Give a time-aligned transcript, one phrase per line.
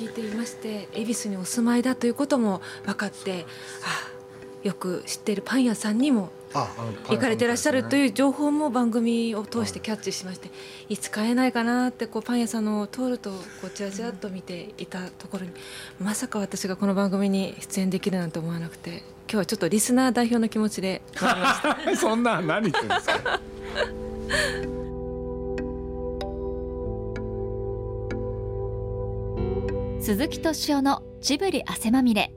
[0.00, 3.44] 聞いていまして恵比寿にお住まいだということも分かって
[3.84, 6.30] あよく知っているパン屋さんにも
[7.06, 10.50] 行かれてらっしゃるという情報も番組を通してキャッチしまして
[10.88, 15.50] いつ買えないかなってこうパン屋さんのを通るとこうちらちらっと見ていたところに
[16.00, 21.02] まさか私がこの番組に出演できるなんて思わなくて今日はちょっとリスナー代表の気持ちで
[22.00, 23.40] そんな何言ってんですか
[30.10, 32.32] 鈴木敏夫のジブリ汗まみれ。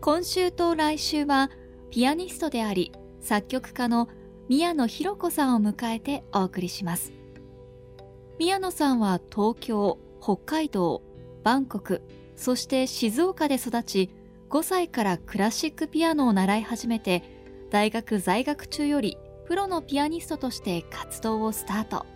[0.00, 1.50] 今週と来週は
[1.90, 4.08] ピアニストであり作曲家の
[4.48, 7.12] 宮野博子さんを迎えてお送りします。
[8.38, 11.02] 宮野さんは東京北海道
[11.44, 12.00] バンコク
[12.36, 14.10] そして静岡で育ち
[14.48, 17.22] 5歳からクラシックピアノを習い始めて
[17.68, 22.06] 大学在学中よりプロのピアニストとして活動をスタート。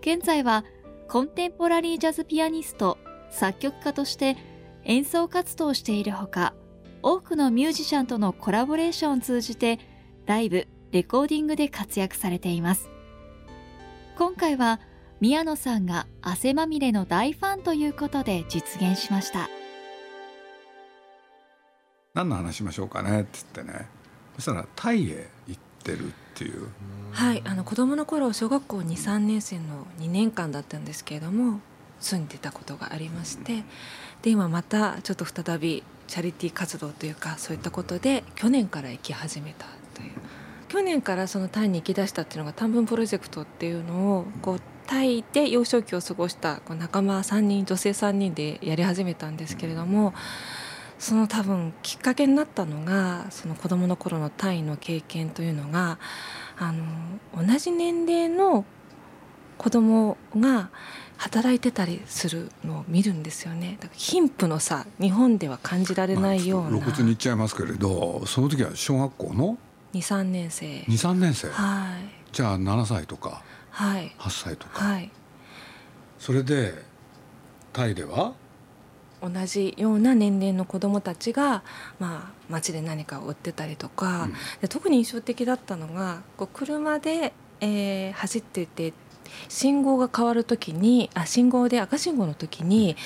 [0.00, 0.64] 現在は
[1.06, 2.98] コンテンポラリージャズピアニスト
[3.30, 4.36] 作曲家として
[4.84, 6.54] 演奏活動をしているほか
[7.02, 9.78] 多くのミュージシャンとのコラボレーションを通じて
[10.26, 12.90] ライブ、レコーディングで活躍されています。
[14.16, 14.80] 今回は
[15.20, 19.48] 宮野さんが汗まみれの大ファンということで実現しました。
[22.18, 23.86] 何の話しましょうかねって言ってね
[24.34, 26.68] そしたらタイへ行ってるっていう
[27.12, 31.60] はいあの子供の頃小学校23年生の2年間だったんですけれども
[32.00, 33.64] 住んでたことがありまして、
[34.22, 40.12] で今またちょっと再びチャリティー活動というかそういったことで去年から行き始めたという。
[40.68, 50.14] 去年からそのタイに行き出したっていうのが短文プロジェクトっていうのをこうタイで幼少期を過ごした仲間3人女性3人でやり始めたんですけれども
[50.98, 55.98] その多分きっかけになったのがその子どもの頃のタイの経験というのが
[56.58, 56.84] あの
[57.36, 58.64] 同じ年齢の
[59.58, 60.70] 子供が
[61.18, 63.76] 働いてたりするのを見るんですよね。
[63.80, 69.58] だから貧富の差日本では感じられないような、まあ、露骨に言っちゃいますけれどその時は小学校の
[69.92, 70.66] ？23年生。
[70.88, 71.48] 23年生。
[71.50, 72.18] はい。
[72.32, 75.10] じゃあ7歳とか、はい、8歳とか、はい、
[76.18, 76.74] それで
[77.72, 78.32] タイでは？
[79.20, 81.64] 同じような年齢の子どもたちが、
[81.98, 88.92] まあ、街で何かを売ってたりとか、うん、で特に印象的だったのがこう車で、えー、走ってて
[89.48, 92.96] 信号が変わる時にあ信号で赤信号の時に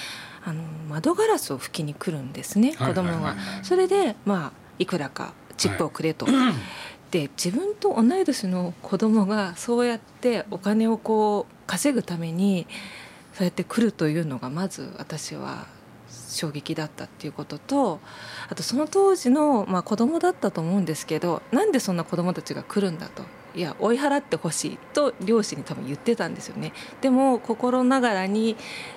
[0.45, 3.37] あの窓ガラスを拭きに来るんですね子供が。
[3.63, 6.27] それでまあいくらかチップをくれと。
[6.27, 6.55] はい、
[7.11, 12.67] で自分と同い年の子供がそうやってお金をこう稼ぐために
[13.35, 15.67] そうやって来るというのがまず私は
[16.09, 18.01] 衝撃だったっていうことと
[18.49, 23.23] あとその当時の、まあ、子供だったと思うんですけどなんでそんな子供たちが来るんだと
[23.55, 26.73] いや追い払ってほしいと両親に多分言ってたんですよね。
[27.01, 28.57] でも心ながらに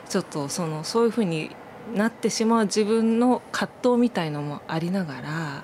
[0.10, 1.56] ちょっとそのそういうふうに
[1.94, 5.64] なってしまう自分の葛藤みたいのもありながら。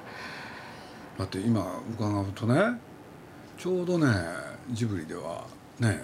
[1.18, 2.80] だって今伺うとね
[3.58, 4.08] ちょうどね
[4.72, 5.46] ジブリでは
[5.80, 6.02] ね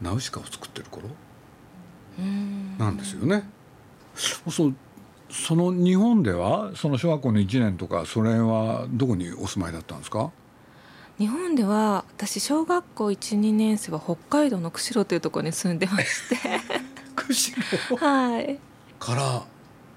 [0.00, 1.08] ナウシカを作ってる頃
[2.78, 3.48] なんですよね。
[4.14, 4.74] そう
[5.30, 10.30] その日本ではその小学校の1年とかそれはどこにお住まいだったんですか？
[11.18, 16.36] 日本では私小学校12年生は北海道の釧路というところに住んでまして。
[17.14, 17.56] 釧
[17.88, 17.96] 路？
[17.96, 18.58] はい。
[18.98, 19.42] から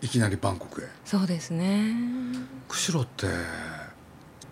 [0.02, 0.88] いきなりバンコクへ？
[1.06, 1.96] そうですね。
[2.70, 3.28] 釧路って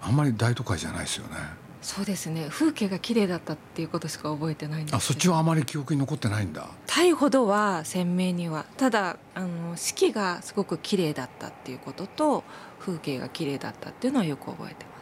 [0.02, 1.36] あんまり大都会じゃないですよね。
[1.84, 2.48] そうですね。
[2.50, 6.68] 風景が綺麗だったっていうことしか覚えてないんですあそっちはあまり記憶に残ってないんだ。
[6.88, 8.66] タイほどは鮮明には。
[8.78, 12.44] ただあの四季がすごく綺麗だったっていうことと
[12.80, 14.95] 風景が綺麗だったっていうのはよく覚えてます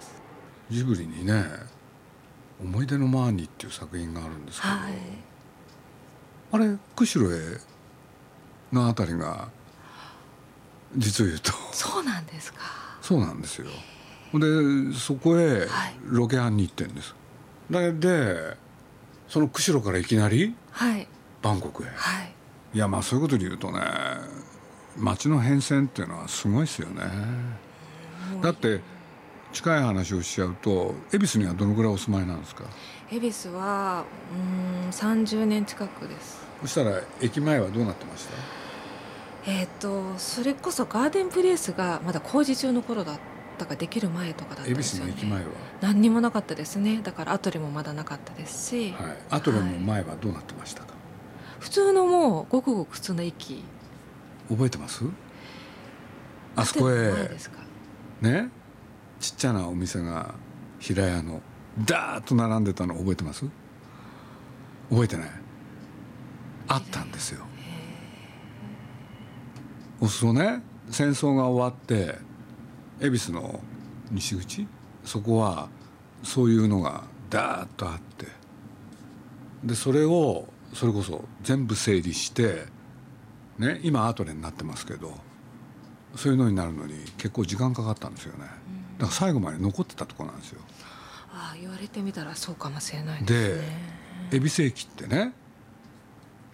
[0.69, 1.45] ジブリにね
[2.61, 4.93] 「思い出のマーニ」っていう作品があるんですけど、はい、
[6.51, 7.59] あれ釧路へ
[8.71, 9.49] のあたりが
[10.95, 11.51] 実を言うと。
[11.71, 12.59] そうなんですか。
[13.01, 13.67] そうなんですよ。
[14.33, 15.67] でそこへ
[16.05, 17.13] ロケハンに行ってんです、
[17.71, 18.57] はい、で
[19.27, 20.55] その釧路からいきなり
[21.43, 22.33] バンコクへ、はい、
[22.73, 23.79] いやまあそういうことで言うとね
[24.97, 27.03] 街の変遷っていうのはすごいですよね。
[28.41, 28.81] だって
[29.53, 32.63] 近い話をしちゃうと恵比寿にはどのぐらいお住まいなんですか？
[33.11, 34.03] 恵比寿は
[34.35, 36.43] うん30年近くです。
[36.61, 38.33] そしたら駅前はどうなってました？
[39.51, 43.19] えっ、とそれこそガーデンプレイスがまだ工事中の頃だっ
[43.57, 45.51] たかできる前とかだったんですよ、ね、恵比寿の駅前は？
[45.81, 47.01] 何にもなかったですね。
[47.03, 50.95] だからアトレもまだなかったですし、はい、アトレの前はどうなってましたか、はい、
[51.59, 53.63] 普通のもうごくごく普通の駅。
[54.49, 55.03] 覚えてます？
[56.55, 57.11] あそこへ。
[58.21, 58.49] ね？
[59.23, 60.35] ちっちゃなお店が
[60.79, 61.41] 平屋の
[61.85, 63.45] ダーッと並んでたの覚えてます？
[64.89, 65.29] 覚えてない？
[66.67, 67.45] あったんですよ。
[70.01, 72.15] そうするとね戦争が終わって
[72.99, 73.61] 恵比寿の
[74.11, 74.67] 西口？
[75.05, 75.69] そこは
[76.21, 78.27] そういうのがダーッとあって。
[79.63, 82.65] でそれをそれこそ全部整理して
[83.57, 85.13] ね今アトレになってますけど
[86.17, 88.47] そういうのになるのに結構時間かかったんですよね。
[89.03, 90.61] だから最後まで残ってたとこなんですよ。
[91.33, 93.61] ああ言われてみたらそうかもしれないですね。
[94.31, 95.33] で恵比寿駅ってね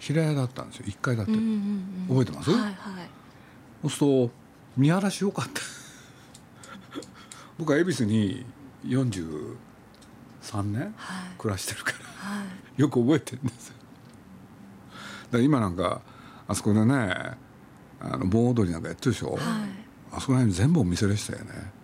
[0.00, 0.86] 平屋だったんですよ。
[0.86, 1.44] 1階だって、うんうん
[2.10, 2.74] うん、覚えてます、はいはい、
[3.82, 4.30] そうすると
[4.76, 5.60] 見晴らしよかった。
[7.56, 8.44] 僕は恵比寿に
[8.84, 9.56] 43
[10.64, 10.94] 年
[11.38, 11.98] 暮らしてるから、
[12.30, 12.42] は
[12.76, 13.74] い、よく覚えてるんですよ。
[14.88, 14.94] だ
[15.32, 16.00] から今なんか
[16.48, 17.36] あそこでね
[18.00, 19.38] あの盆踊りなんかやってるでしょ、はい、
[20.10, 21.78] あそこら辺全部お店でしたよね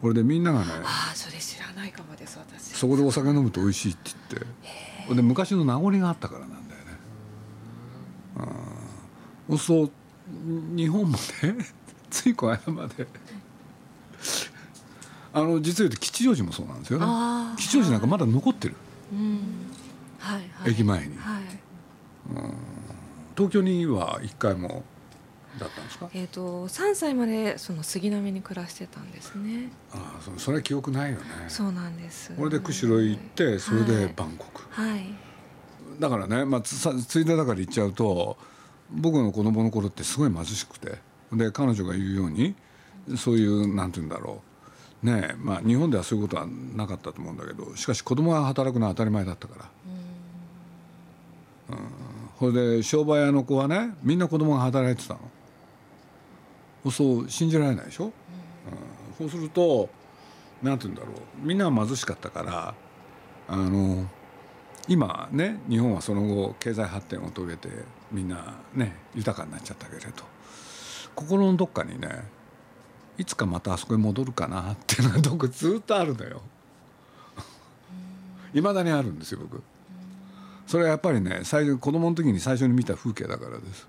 [0.00, 2.76] これでみんながねああそれ知らないかもです私。
[2.76, 5.14] そこでお酒飲むと美味しいって言って。
[5.14, 6.90] で昔の名残があったからなんだよね。
[9.48, 9.58] うん。
[9.58, 9.90] そう
[10.76, 11.18] 日本もね
[12.10, 13.06] ついこの間まで。
[15.32, 17.06] あの実は言うと吉祥寺もそうなんですよね。
[17.56, 18.74] 吉祥寺なんかまだ残ってる、
[20.18, 21.42] はいはいはい、駅前に、はい、
[22.34, 22.54] うん。
[23.36, 24.82] 東京には一回も
[25.58, 26.08] だったんですか？
[26.14, 29.70] えっ、と三歳までその杉並に暮らしてたんですね。
[29.92, 31.24] ああ、そそれは記憶ないよね。
[31.48, 32.32] そうなんです。
[32.36, 34.62] これで釧路行ってそれでバンコク。
[34.70, 34.90] はい。
[34.90, 35.06] はい、
[35.98, 38.38] だからね、まあつついでだから言っちゃうと、
[38.92, 40.98] 僕の子供の頃ってすごい貧しくて、
[41.32, 42.54] で彼女が言うように
[43.16, 44.42] そういうなんて言うんだろ
[45.02, 45.06] う。
[45.06, 49.64] ねまあ日本ではそういうことはなかったと思うんだけど、しかし子供が働くのは当たり前だったから。
[51.70, 51.78] うん。
[51.78, 51.84] うん
[52.38, 55.20] それで商売屋の子はねみんな子供が働いてたの
[56.88, 58.12] そう信じられないでしょ、うん、
[59.18, 59.88] そうすると
[60.62, 61.46] 何て言うんだろう。
[61.46, 62.74] みんなは貧しかったから
[63.48, 64.06] あの
[64.88, 67.68] 今ね日本はその後経済発展を遂げて
[68.10, 70.24] みんなね豊かになっちゃったけれど
[71.14, 72.24] 心のどっかにね
[73.18, 76.40] いつかまたあそこに戻るかなっていうのがどこずっとあるのよ。
[78.54, 79.62] いまだにあるんですよ僕。
[80.66, 83.88] それはやっぱりね最初子供の時に最初に見た風景だからです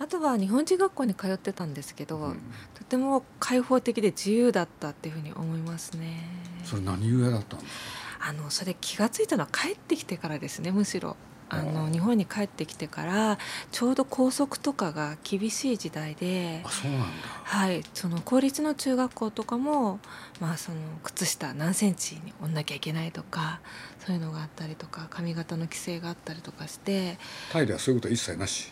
[0.00, 2.40] あとは日本人学校に通ってたんですけど、うん、
[2.74, 6.22] とても開放的で自由だったっていうふうに思いますね。
[6.64, 7.72] それ何故だったんです
[8.18, 8.28] か？
[8.28, 11.16] あのそれ気が付いたのは帰ってきてからですねむしろ。
[11.50, 13.38] あの日本に帰ってきてから
[13.72, 17.06] ちょうど校則とかが厳しい時代であそうなんだ、
[17.42, 19.98] はい、その公立の中学校とかも、
[20.42, 23.60] まあ、その靴下何センチに折んなきゃいけないとか
[24.04, 27.16] そういうのがあったりとか髪型の規制があったりとかして。
[27.50, 28.70] タイではそういうことは一切なし？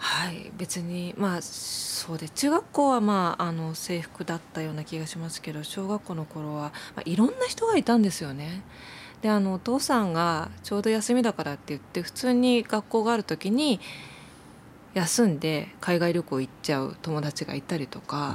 [0.00, 8.62] はい別にまあそうで中学校はまああの制服だったような気がしますけど小学校の頃は、まあ、いろんな人がいたんですよね。
[9.20, 13.78] であのお父さんがちょうど休みだからって言って普通に学校がある時に
[14.94, 18.30] 休んで海外旅行行っちゃう友達がいたりとか、うん、な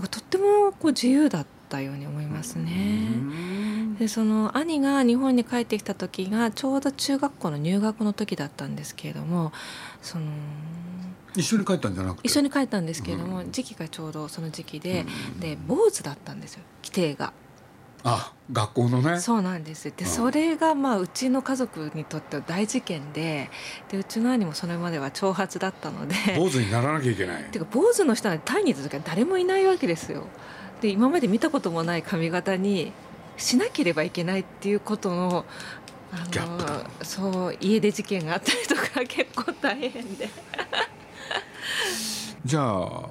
[0.00, 3.08] んかとってもこう自由だったように思いますね。
[4.00, 9.52] でその兄が日本に帰ってきた時がちょうど中学校の入学の時だったんですけれども
[10.02, 10.26] その
[11.38, 12.28] 一緒に帰ったんじゃなくて？
[12.28, 16.62] 一緒に帰ったんですけれども、うん、時期がちょうどその時期で、うん、で坊主だったんですよ。
[16.82, 17.32] 規定が。
[18.04, 19.20] あ学校のね。
[19.20, 19.92] そうなんです。
[19.96, 23.50] で、それがまあうちの家族にとっては大事件で
[23.88, 26.14] でうちの兄もそれまでは長髪だったので。
[26.36, 27.42] 坊主にならなきゃいけない。
[27.42, 30.26] っ ていうか坊主の人はタイにいた時は誰もいないわけですよ。
[30.80, 32.92] で今まで見たこともない髪型に
[33.36, 35.44] しなければいけないっていうことの
[36.12, 40.28] あのそう家出事件があったりとか結構大変で
[42.44, 43.08] じゃあ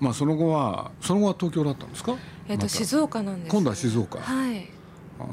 [0.00, 2.16] まあその後はその後は東京だったんですか？
[2.48, 3.50] えっ、と、静岡なんです。
[3.52, 4.18] 今度は静岡。
[4.20, 4.68] はい。
[5.20, 5.24] あ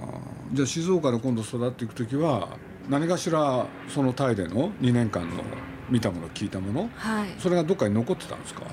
[0.53, 2.49] じゃあ静岡で今度育っていく時は
[2.89, 5.43] 何かしらそのタイでの2年間の
[5.89, 8.63] 見たもの聞いたもの、はい、それがどっかに残ってたんですか？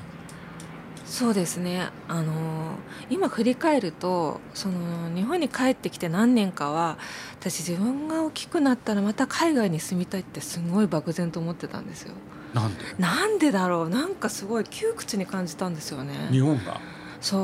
[1.07, 1.89] そうですね。
[2.09, 2.77] あの
[3.09, 6.99] 今振り返るとその日本に帰ってきて何年かは
[7.39, 12.15] 私自分が大きくなったらまた海外に住みたいってすごい漠然と思ってたんですよ。
[12.57, 12.85] なんで？
[12.99, 13.89] なんでだろう。
[13.89, 16.29] なんかすごい窮屈に感じたんですよね。
[16.31, 16.81] 日本が？
[17.21, 17.41] そう。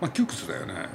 [0.00, 0.74] まあ窮屈だよね。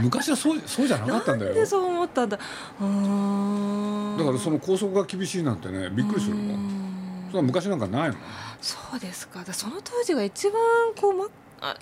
[0.00, 1.54] 昔はそうそうじゃなかったんだよ。
[1.54, 2.36] でそう思ったんだ？
[2.36, 2.48] だか
[2.82, 7.26] らその校則が厳しいなんてねびっくりするもん。
[7.28, 8.16] それは昔なんかないの
[8.60, 9.44] そうですか。
[9.52, 10.54] その当時が一番
[11.00, 11.26] こう、ま、
[11.60, 11.76] あ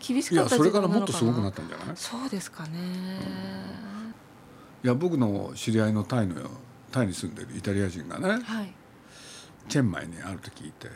[0.00, 1.96] 厳しかったいやそれからもっとすごくなったんじゃない？
[1.96, 2.78] そうですかね、
[4.82, 6.34] いや僕の知り合いのタイの
[6.92, 8.72] タイに住んでるイタリア人がね、はい、
[9.68, 10.88] チェンマイにあると聞いて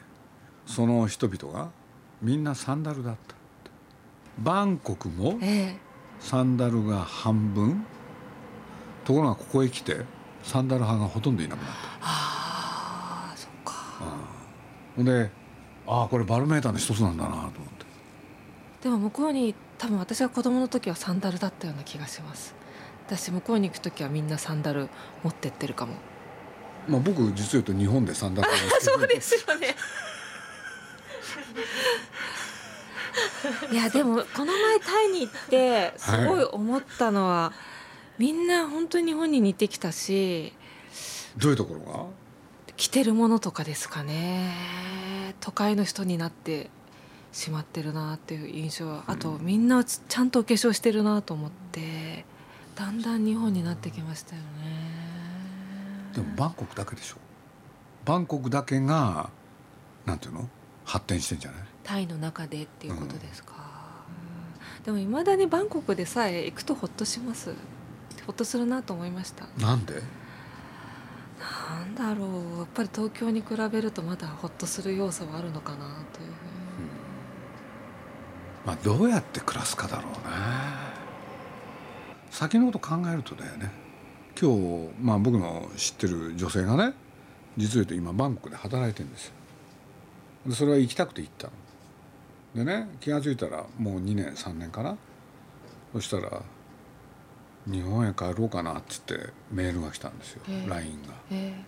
[0.67, 1.71] その人々が
[2.23, 3.35] みんなサンダルだった
[4.38, 5.38] バンコクも
[6.21, 7.85] サンダルが半分、
[9.05, 10.03] ところがここへ来て
[10.43, 11.73] サンダル派がほとんどいなくなった。
[12.03, 13.73] あそっか。
[14.95, 15.31] ほんで
[15.87, 17.87] ああこれバロメーターの一つなんだなと思って。
[18.83, 22.55] でも向こうに多分私が子供の時はサンダルだったような気がします
[23.06, 24.88] 私向こうに行く時はみんなサンダル
[25.22, 25.94] 持ってってるかも。
[26.88, 28.48] まあ僕実を言うと日本でサンダル
[28.80, 29.75] そうですよね。
[33.70, 37.52] いやでもこの前タイに行ってすごい思ったのは、は
[38.18, 40.52] い、みんな本当に日本に似てきたし
[41.36, 42.06] どういうところが？
[42.76, 44.52] 着てるものとかですかね。
[45.40, 46.70] 都会の人になって
[47.32, 49.02] しまってるなっていう印象。
[49.06, 52.25] あとみんなちゃんとお化粧してるなと思って
[52.76, 54.47] だんだん日本になってきましたよね。
[56.14, 57.16] でもバンコクだけでしょ。
[58.04, 59.30] バンコクだけが
[60.04, 60.49] なんていうの？
[60.85, 61.61] 発展してんじゃない？
[61.83, 63.54] タイの中でっていうことですか、
[64.78, 67.54] うん、でもいまだにバンコクでさえ行くとほっとします。
[68.26, 69.47] ほっとするなと思いました。
[69.59, 69.95] なんで？
[71.38, 72.59] なんだろう。
[72.59, 75.78] やっぱり東京に比べるとまだほっとする要素はあるのかな
[76.12, 76.26] という。
[76.26, 76.28] ふうに、
[78.61, 80.86] うん、まあどうやって暮らすかだろうね
[82.30, 83.71] 先のこと考えるとだよね。
[84.40, 86.92] 今日、まあ、僕の知ってる女性がね
[87.56, 89.33] 実を言うと今バンコクで働いてるんですよ。
[90.47, 91.52] でそれは行きたくて行ったの。
[92.54, 94.97] でね気が付いたらもう2年3年かな。
[95.92, 96.42] そしたら
[97.66, 101.14] 「日本へ帰ろうかな」っつってメールが来たんですよ、えー、LINE が。
[101.30, 101.64] え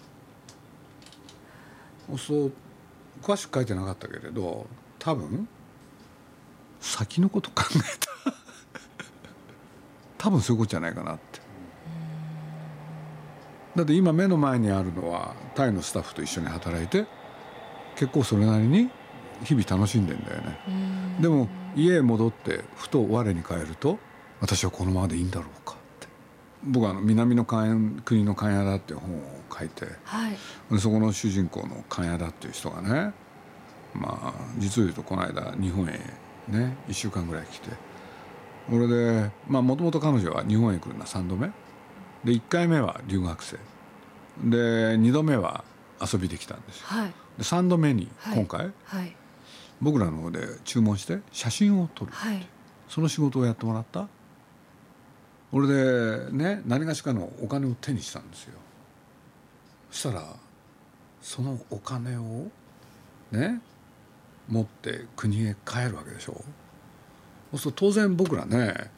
[2.11, 2.53] ー、そう
[3.23, 4.67] 詳しく書いてなかったけれど
[4.99, 5.49] 多分
[6.81, 8.08] 先のこと考えた
[10.19, 11.41] 多分そういうことじゃないかなって。
[13.77, 17.07] だって今目の前にあるのはタイのスタッフと一緒に働いて
[17.95, 18.91] 結構それなりに
[19.45, 20.59] 日々楽しんでんだよね。
[21.21, 23.99] でも家へ戻ってふと我に返ると
[24.41, 26.09] 私はこのままでいいんだろうかって。
[26.65, 29.23] 僕はあの南の国の関屋だっていう本を
[29.57, 33.13] 書いて、はい、そこの主人公の関屋だっていう人がね
[33.95, 36.01] まあ実を言うとこの間日本へ
[36.49, 37.71] ね1週間ぐらい来て
[38.71, 41.51] 俺でまあもともと彼女は日本へ来るのは3度目。
[42.25, 43.57] で1回目は留学生。
[44.45, 44.57] で
[44.97, 45.65] 2度目は
[46.01, 48.73] 遊びできたんですよ、はい、で3度目に今回、はい。
[48.85, 49.17] はい、
[49.81, 52.47] 僕らの方で注文して写真を撮る、はい、
[52.89, 54.09] その仕事をやってもらった。
[55.51, 58.55] 俺でね何がしかのお金を手にしたんですよ。
[59.91, 60.25] そしたら
[61.23, 62.47] そのお金を
[63.33, 63.61] ね
[64.47, 66.45] 持って国へ帰るわけでしょ
[67.53, 68.91] そうすると当然僕らね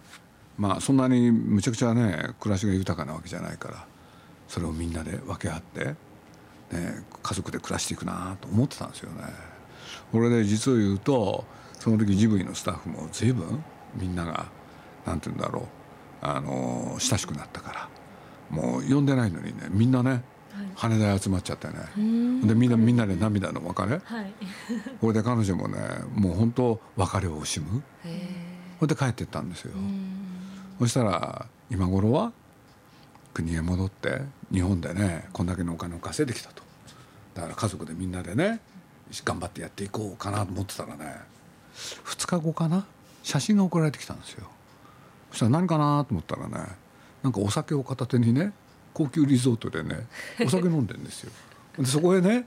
[0.59, 3.87] まあそんなにむちゃくちゃね暮らしが豊かなわけじゃないから
[4.49, 9.23] それをみんなで分け合って、ね、家族で暮らしていくなと思ってたんですよね。
[10.12, 11.45] これで実を言うと
[11.78, 13.64] その時ジブリのスタッフも随分
[13.95, 14.47] みんなが
[15.07, 15.64] 何て言うんだろう
[16.21, 17.88] あの親しくなったから
[18.50, 20.23] もう呼んでないのにねみんなね
[20.75, 21.75] 羽田へ集まっちゃってね。
[22.45, 24.33] でみんなみんなで涙の別れ、はい、
[25.00, 25.78] これで彼女もね
[26.14, 27.83] もう本当別れを惜しむ
[28.81, 29.73] これで帰ってったんですよ。
[30.79, 32.33] そしたら今頃は
[33.35, 36.63] 国へ戻って日本でねこんだけのお金を稼いできたと。
[37.35, 38.61] だから家族でみんなでね
[39.23, 41.17] 頑張ってやっていこうかなと思ってたらね
[42.07, 42.87] 2日後かな
[43.23, 44.47] 写真が送られてきたんですよ。
[45.33, 46.65] そしたら何かなと思ったらね
[47.23, 48.55] なんかお酒を片手にね
[48.95, 50.07] 高級リゾートでね
[50.43, 51.33] お酒飲んでんですよ。
[51.79, 52.47] でそこへね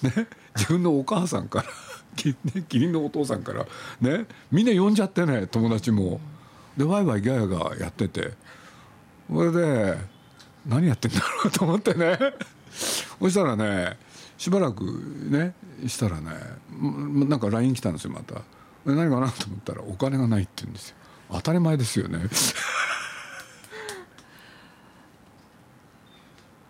[0.00, 1.68] ね自分のお母さんから
[2.16, 2.34] キ
[2.78, 3.66] リンのお父さんから
[4.00, 6.20] ねみんな呼んじゃってね友達も。
[6.76, 8.32] でワイワイギャヤがやってて。
[9.32, 9.96] それで
[10.66, 12.18] 何やってんだろうと思ってね。
[12.70, 13.96] そしたらね
[14.36, 14.84] しばらく
[15.30, 15.54] ね
[15.86, 16.32] したらね
[17.28, 18.42] なんか LINE 来たんですよまた。
[18.84, 20.96] 何かなと思ったらお金がないって言うんですよ。
[21.30, 22.24] 当たり前ですよね。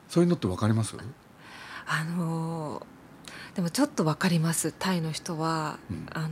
[0.08, 0.96] そういうのって分かります？
[1.86, 2.84] あの
[3.54, 4.72] でもちょっと分かります。
[4.78, 6.28] タイの人は、うん、あの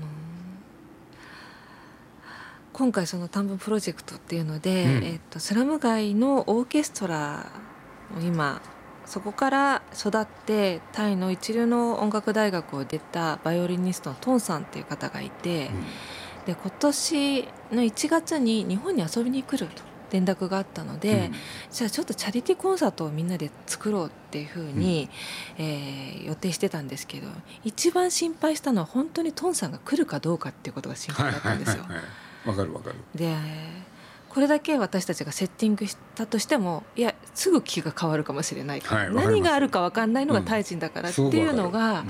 [2.72, 7.46] 今回その短文プロジェクトっていうので、うん、えっと、スラム街のオーケストラ
[8.16, 8.62] を今
[9.04, 15.70] そこから育ってタイの一流の音楽大学を出たバイオリニストのトンさんっていう方がいて、
[16.46, 21.34] うん、で今年の1月に日本に遊びに来ると連絡があったので、うん、
[21.70, 25.08] じゃあちょっとチャリティーコンサートをみんなで作ろうっていうふうに、
[25.58, 27.28] うん、えー、予定してたんですけど
[27.64, 31.84] 一番心配したのは本当にトンさんが来るかどうかっていうことが心配だったんですよ。
[32.46, 32.96] わ、かるわかる。
[33.14, 33.36] で
[34.28, 38.82] これだけ私たちがセッティングしたとしてもいやすぐ気が変わるかもしれない。
[38.82, 42.04] から、はい、何があるか分かんないのがタイ人だからっていうのが。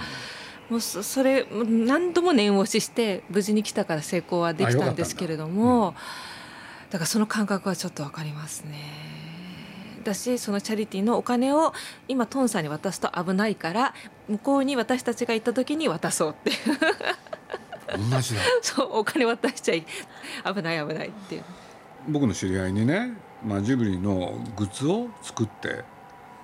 [0.69, 5.95] もうそれ何度も念押しして無事に来たから成功はできたんですけれども、
[6.91, 9.09] だからその感覚はちょっと分かりますね。
[10.03, 11.75] 私そのチャリティーのお金を
[12.07, 13.95] 今トンさんに渡すと危ないから
[14.29, 16.53] 向こうに私たちが行った時に渡そうって。
[17.89, 18.41] 同じだ。
[18.63, 19.85] そうお金渡しちゃい
[20.55, 21.45] 危ない危ないっていう。
[22.09, 23.13] 僕の知り合いにね、
[23.45, 25.85] まあ、ジブリのグッズを作って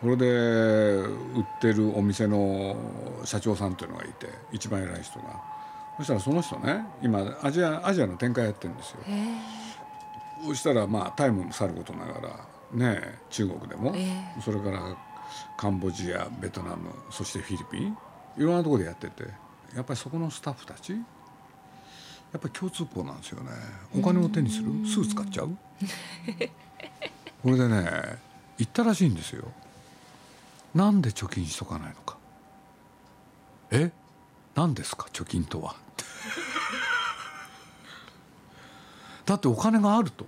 [0.02, 2.76] これで売ってるお店の
[3.24, 5.40] 社長さんっていうのがいて一番偉い人が。
[5.96, 8.98] そしたらその人ね今アジアアジアの展開やってるんですよ
[10.46, 13.94] そしたらまあタイムもさることながらね中国でも、
[14.44, 14.96] それから
[15.56, 17.96] カンボジアベトナムそしてフィリピン
[18.36, 19.24] いろんなところでやってて
[19.74, 20.98] やっぱりそこのスタッフたちや
[22.38, 23.50] っぱり共通項なんですよね。
[23.96, 24.64] お金を手にする？
[24.86, 25.56] スーツ買っちゃう？
[27.42, 28.18] これでね
[28.58, 29.44] 言ったらしいんですよ。
[30.74, 32.16] なんで貯金しとかないのか。
[33.70, 33.92] え？
[34.56, 35.06] 何ですか？
[35.12, 35.76] 貯金とは。
[39.24, 40.26] だってお金があると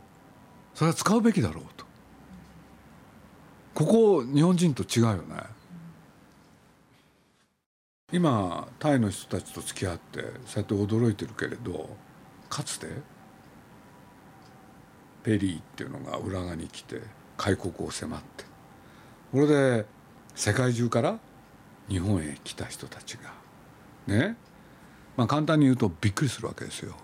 [0.76, 1.86] それは使うべきだろうと。
[3.72, 5.42] ここ日本人と違うよね。
[8.12, 11.88] 今タイの人たちと付き合ってそうやって驚いてるけれど
[12.50, 12.88] かつて
[15.24, 17.00] ペリーっていうのが浦賀に来て
[17.38, 18.44] 開国を迫って
[19.32, 19.86] これで
[20.34, 21.18] 世界中から
[21.88, 23.32] 日本へ来た人たちが
[24.06, 24.36] ね。
[25.16, 26.94] まあ簡単に言うとびっくりするわけですよ。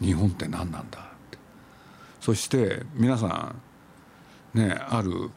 [0.00, 1.19] 日本って何なんだ。
[2.20, 3.54] そして皆さ
[4.54, 5.30] んねある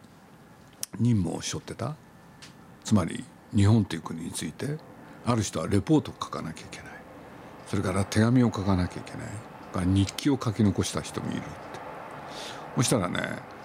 [1.00, 1.96] 任務を背負ってた？
[2.84, 3.24] つまり
[3.56, 4.78] 日本という国について
[5.25, 6.88] ある人はレポートを書かなきゃいけない。
[7.68, 9.20] それから手紙を書かなきゃいけな
[9.84, 9.88] い。
[9.88, 11.50] 日記を書き残した人もいるって。
[12.75, 13.20] そしたらね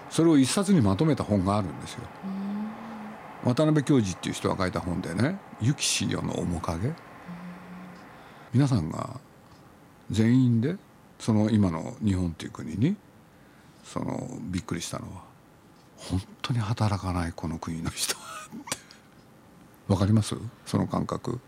[0.09, 1.99] それを一冊にまとめた本があるんですよ。
[3.43, 6.93] 渡辺教授っていう人が書いた本でね「雪しよの面影」
[8.53, 9.19] 皆さんが
[10.09, 10.77] 全員で
[11.19, 12.95] その今の日本という国に
[13.83, 15.23] そのびっくりしたのは。
[15.97, 18.77] 本当に働かないこの国の人はって。
[19.87, 20.35] わかります？
[20.65, 21.39] その感覚。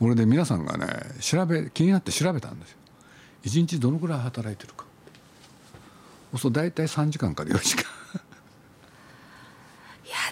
[0.00, 0.86] 俺で皆さんがね
[1.20, 2.78] 調べ気になって調べたんですよ。
[3.44, 4.84] 一日どのくらい働いてるか。
[6.38, 7.84] そう大体3時間から4時間。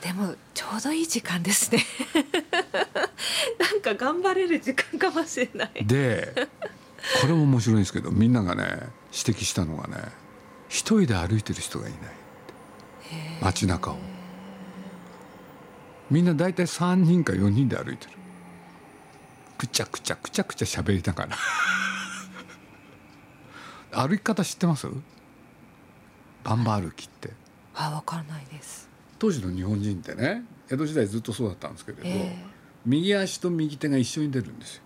[0.02, 1.84] でもちょうどいい時間ですね。
[3.60, 5.84] なんか頑張れる時間かもしれない。
[5.84, 6.48] で
[7.20, 8.64] これも面白いんですけどみんながね
[9.12, 10.02] 指摘したのがね
[10.70, 12.00] 一人で歩いてる人がいない。
[13.42, 13.96] 街中を。
[16.10, 18.12] みんな大体3人か4人で歩いてる。
[19.58, 21.36] くちゃくちゃくちゃくちゃ喋りながら。
[24.06, 24.86] 歩き方知ってます？
[26.44, 27.32] バンバ歩きって。
[27.74, 28.88] あ分からないです。
[29.18, 32.50] 当時の日本人ってね江戸時代ずっとそうだったんですけれど、えー、
[32.86, 34.82] 右足と右手が一緒に出るんですよ。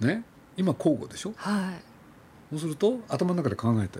[0.00, 0.22] ね？
[0.56, 1.93] 今交互でしょ、はい、
[2.54, 3.98] そうすると頭の中で考えて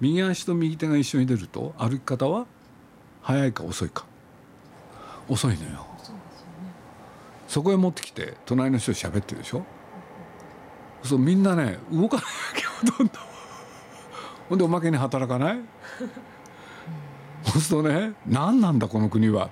[0.00, 2.46] 右足と右手が一緒に出ると歩き方は
[3.22, 4.06] 速いか遅いか。
[5.28, 5.86] 遅いのよ。
[7.48, 9.64] そこへ持ってきて隣の人喋ってるでしょ。
[11.02, 13.12] そうみんなね動かないわけほとんど。
[14.48, 15.60] ほんでおまけに働かない。
[17.44, 19.50] そうするとね何なんだこの国は。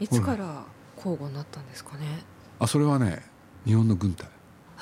[0.00, 0.64] いつから
[0.96, 2.24] 交互になったんですかね。
[2.58, 3.22] あそれはね
[3.66, 4.26] 日本の軍隊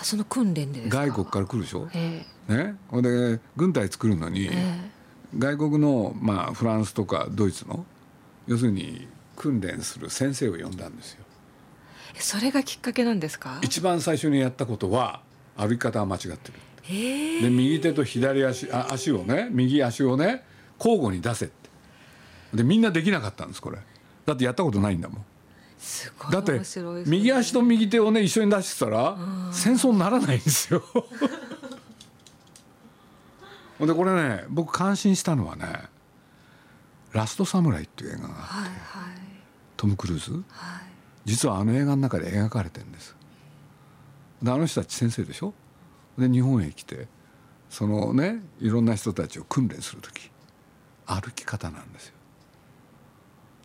[0.00, 2.76] あその訓練で外国から来るでしょ、えー、ね？
[2.88, 7.84] ほんで軍隊作るのに、えー、外国の、まあ、フランスとかドイツの
[8.46, 11.24] 要するに訓練する先生を呼んだんですよ。
[12.20, 13.58] それがきっかけなんですか？
[13.62, 15.20] 一番最初にやったことは
[15.56, 16.54] 歩き方は間違ってる。
[16.84, 20.44] えー、で右手と左足あ足をね右足をね
[20.78, 21.68] 交互に出せって。
[22.54, 23.78] でみんなできなかったんですこれ。
[24.26, 25.24] だってやったことないんだもん
[26.30, 26.60] だって
[27.06, 29.16] 右足と右手をね一緒に出してたら
[29.52, 30.82] 戦争にならないんですよ。
[33.86, 35.84] でこれね僕感心したのはね
[37.12, 38.72] 「ラストサムライ」っていう映画があって、はいはい、
[39.76, 40.42] トム・クルーズ、はい、
[41.24, 43.14] 実はあの映画の中で描かれてるんです。
[44.42, 45.54] であの人たち先生でしょ？
[46.18, 47.06] で日本へ来て
[47.70, 50.32] そのねいろんな人たちを訓練する時
[51.06, 52.14] 歩き方なんですよ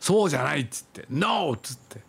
[0.03, 2.01] そうじゃないっつって「NO!」っつって。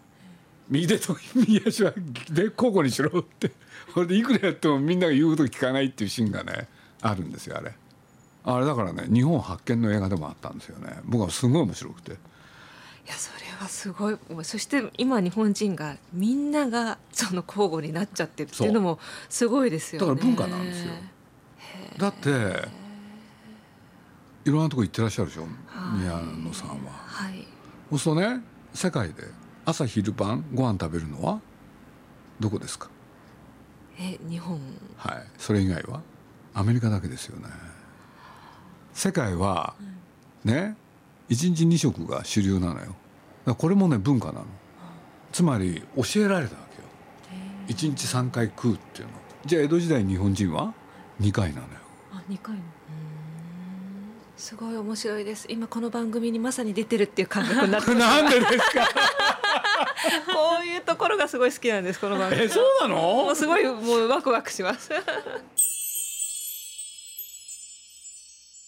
[0.69, 1.93] 右手と右足は
[2.31, 3.53] で交互にしろって。
[3.95, 6.67] これでいくらやってもみんなが言うこと聞かないっていうシーンがね
[7.03, 7.73] あるんですよあれ。
[8.43, 10.99] あれだからね日本発見の映画でもあったんですよね。
[11.05, 12.13] 僕はすごい面白くて。
[12.13, 12.15] い
[13.07, 14.19] やそれはすごい。
[14.43, 20.09] そして今日本人がみんながその交互になっちゃってるっていうのもすごいですよね。
[20.09, 20.93] だから文化なんですよ。
[21.99, 22.29] だって
[24.47, 25.47] いろんなとこ行ってらっしゃるでしょ
[25.97, 26.91] 宮野さんは。
[26.91, 27.54] はい
[27.95, 28.43] そうするとね。
[28.73, 29.23] 世界で
[29.65, 31.41] 朝昼晩ご飯食べるのは
[32.41, 32.89] どこですか？
[34.01, 34.59] え日本。
[34.97, 35.27] はい。
[35.39, 36.01] それ以外は？
[36.55, 37.47] アメリカだけですよね。
[38.95, 39.75] 世界は、
[40.45, 40.77] ね
[41.29, 42.97] 1日2食が主流なのよ。
[43.55, 44.47] これもね文化なの。
[45.31, 46.89] つまり教えられたわけよ。
[47.69, 49.13] 1日3回食うっていうの。
[49.47, 50.75] じゃあ江戸時代日本人は
[51.21, 51.69] 2回なのよ。
[52.13, 52.57] あ2回。
[52.57, 52.61] の
[54.37, 55.47] すごい面白いです。
[55.49, 58.89] 今この番組にまさに出てるっていう感覚になって なんでですか？
[60.33, 62.43] こういうところがすごい好きなんですこの番組。
[62.43, 62.97] えそうなの？
[63.01, 64.91] もうすごいもうワクワクします。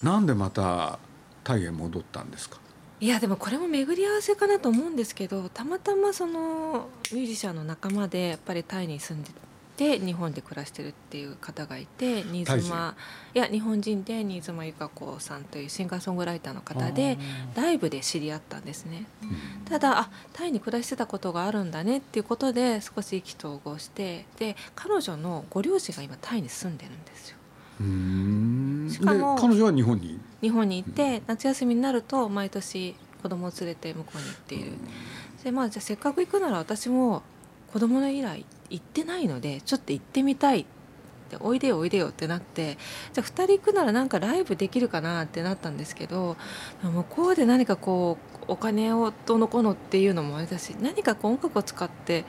[0.03, 0.99] なんでまた
[1.43, 2.59] タイへ戻ったんですか？
[3.01, 9.31] いやでもこれも巡り合わせかなと思うんですけどたまたまそのミュージシャンの仲間でやっぱりタイに住んで
[9.77, 12.97] て日本で暮らしてるっていう方がいて新妻。
[13.35, 17.19] いや日本人で新妻由香子さんというシンガーソングライターの方で
[17.55, 27.37] ライブで知り合ったんですね、うん、ただあタイに暮らしてたことがあるんだねっていうことで少し意気投合してで彼女のご両親が今タイに住んでるんですよ。
[28.91, 30.19] しかも彼女は日本に？
[30.41, 34.73] 日本に行って、夏休みになると毎年子供を連れて向こうに行っている、
[35.45, 37.23] でまあじゃあせっかく行くなら私も
[37.77, 40.65] 子供の以来行ってないのでちょっと行ってみたいっ
[41.29, 42.79] ておいでよおいでよってなって
[43.13, 46.39] じゃあ2人行くならなんかライブできるかなってなったんですけど
[46.83, 52.25] 向こうで何かこうお金をどうのこうのっていうのもあれだし何かこう音楽を使って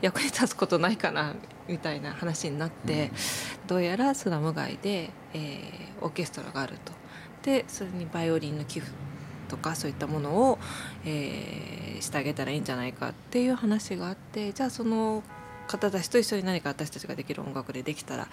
[0.00, 1.34] 役に立つことないかな
[1.68, 3.10] みたいな話になって、
[3.62, 6.94] うん、どうやらスラム街で、えー、オーケストラがあると。
[7.42, 8.90] でそれにバイオリンの寄付
[9.48, 10.58] とかそういったものを、
[11.04, 15.22] えー、してあげたらいいんじゃないかっていう話があってじゃあその
[15.66, 18.28] 方たちと一緒に何か私たちができる音楽でできたら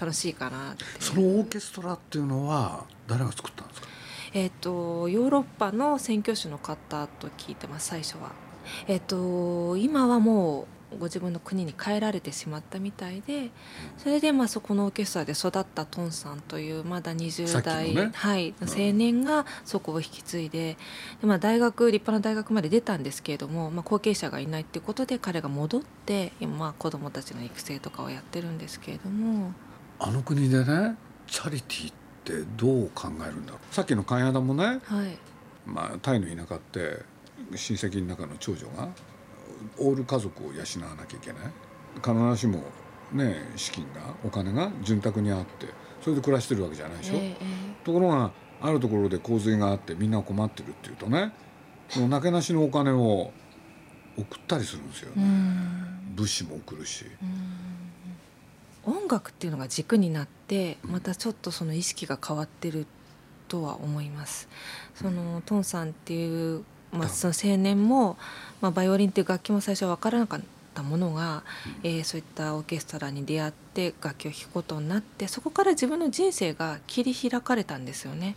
[0.00, 3.88] 楽しいかなってそのオーケストラっていうのは誰が作ったんですか？
[4.34, 8.32] えっ、とヨーロッパの宣教師の方と聞いてます最初は。
[8.86, 10.66] えっ、と今はもう
[10.98, 13.50] ご自分の国に帰られてしまったみたいで
[13.98, 20.76] それでまあそこのオーケストラで育ったトンさんというまだ20代、ね、はい、青年がそこを引き継いで
[21.20, 29.52] で、まあ、大学立派な大学まで出たんですけれども、まあ、後継者がいないっていうことで彼が戻って今まあ子どもたちの育成とかをやってるんですけれども。
[29.98, 30.96] あの国でね
[31.26, 31.94] チャリティーっ
[32.24, 33.74] てどう考えるんだろう。
[33.74, 35.18] さっきの金田もね、はい。
[35.66, 37.02] まあ、タイの田舎って
[37.54, 38.88] 親戚の中の長女が
[39.78, 41.52] オール家族を養わなきゃいけない。
[41.96, 42.62] 必ずしも
[43.12, 45.66] ね資金がお金が潤沢にあって
[46.02, 51.32] それで暮らしてるわけじゃないでしょ、えー、ところがあるところで洪水があってみんな困ってるっていうとね
[51.88, 53.32] そのなけなしのお金を
[54.16, 55.22] 送ったりするんですよね。
[56.14, 57.04] 物資も送るし。
[58.84, 62.86] 音楽っていうのが軸になってまたちょっとその意識が変わってる
[63.46, 64.48] とは思います。
[64.94, 68.16] そのトンさんっていうまあ、その青年も、
[68.60, 70.40] まあ、バイオリンっていう楽器も最初は分からなかっ
[70.74, 71.42] たものが、
[71.82, 78.36] うん、えー、そういったオーケストラに出会って楽器を弾くことになってそこから自分の人生が切り開かれたんですよね。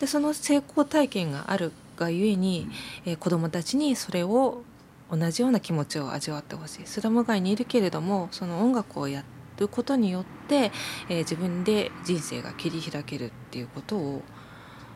[0.00, 2.68] でその成功体験があるがゆえに、
[3.04, 4.62] えー、子どもたちにそれを
[5.10, 6.86] 同じような気持ちを味わってほしい。
[6.86, 9.24] スラム街にいるけれどもその音楽をや
[9.56, 10.70] ることによって、
[11.08, 14.22] えー、自分で人生が切り開けるっていうことを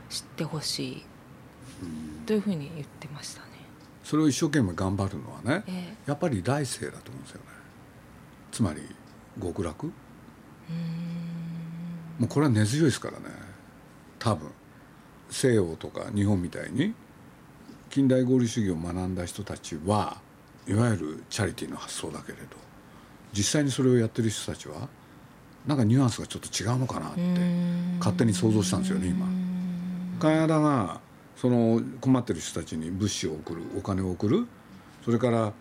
[0.09, 1.05] 知ってほしい
[2.27, 3.49] というふうに言ってましたね。
[4.05, 7.45] それを一生懸命頑張るのはね、えー、やっぱり来世だと思うんですよね。
[8.51, 8.83] つまり
[9.40, 9.87] 極楽？
[9.87, 9.92] も
[12.23, 13.25] うこれは根強いですからね。
[14.18, 14.51] 多分。
[15.31, 16.92] 西洋とか日本みたいに
[17.88, 20.18] 近代合理主義を学んだ人たちは
[20.68, 22.45] いわゆるチャリティーの発想だけれど
[23.33, 24.90] 実際にそれをやってる人たちは
[25.66, 27.21] なんかニュアンスがちょっと違うのかなって
[27.99, 29.27] 勝手に想像したんですよね今。
[30.21, 31.01] 金田が
[31.37, 34.47] その困ってる人たちに物資を送るお金を送る。
[35.05, 35.53] それから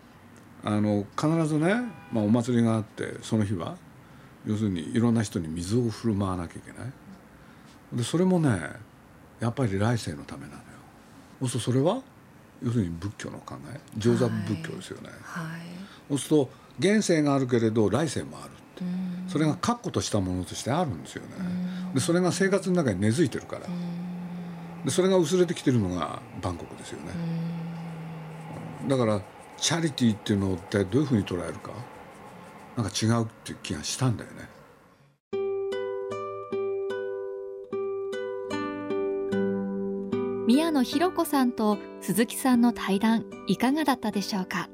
[0.64, 1.74] あの必ずね、
[2.12, 3.76] まあ、お祭りがあってその日は
[4.46, 6.92] 要するにいろんな人に水を振る舞わなきゃいけない。
[7.92, 8.60] でそれもね
[9.40, 10.62] やっぱり来世のためなのよ。
[11.40, 12.02] そうするとそれは
[12.62, 15.44] 要するに仏教の考え上座仏教ですよね、はい。
[15.46, 15.60] はい、
[16.10, 18.62] そうすると現世があるけれど来世もあるって。
[19.28, 21.28] それが確固としたものとしてあるんですよね。
[21.94, 23.66] でそれが生活の中に根付いてるから
[24.84, 27.12] でそれが薄れてきてるのがバンコクですよね。
[28.88, 29.22] だから
[29.56, 31.70] チャリティーっていうのってどういうふうに捉えるか
[32.76, 34.48] なんか違うっていう気がしたんだよね。
[40.48, 44.68] 宮野博子さんと鈴木さんの対談いかがだったでしょうか？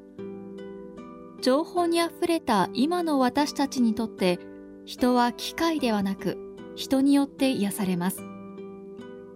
[1.42, 4.40] 情報にあふれた今の私たちにとって
[4.87, 6.38] 人は機械ではなく
[6.75, 8.23] 人によって癒されます。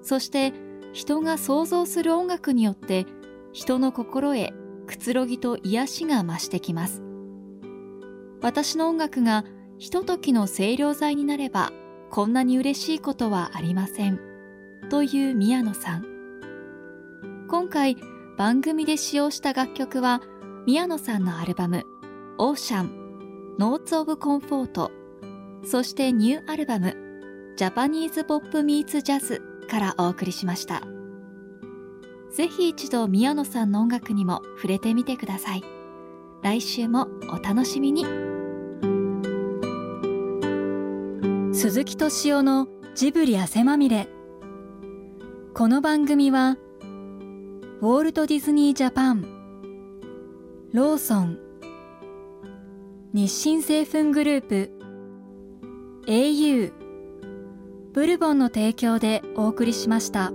[0.02, 0.52] そして
[0.92, 3.06] 人が想像する音楽によって
[3.52, 4.52] 人の心へ
[4.86, 7.02] くつろぎと癒しが増してきます。
[8.40, 9.44] 私の音楽が
[9.78, 11.72] ひとときの清涼剤になれば
[12.10, 14.20] こんなに嬉しいことはありません。
[14.90, 16.06] という宮野さん。
[17.48, 17.96] 今回
[18.36, 20.22] 番組で使用した楽曲は
[20.66, 21.84] 宮野さんのアルバム
[22.38, 22.90] 「Ocean」
[23.58, 24.90] 「Notes of Comfort」
[25.64, 26.96] そしてニューアルバム
[27.56, 30.82] 「Japanese Pop Meets Jazz」からお送りしました。
[32.30, 35.64] ぜひ一度宮野さんの音楽にも触れてみてください。
[36.42, 38.04] 来週もお楽しみに。
[41.54, 44.08] 鈴木敏夫のジブリ汗まみれ。
[45.54, 46.56] この番組は
[47.82, 49.22] ウォールト・ディズニー・ジャパン
[50.72, 51.38] ローソン
[53.12, 54.70] 日清製粉グループ
[56.06, 56.81] au
[57.92, 60.32] ブルボンの提供でお送りしました。